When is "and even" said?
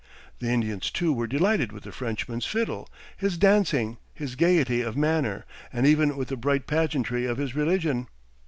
5.71-6.17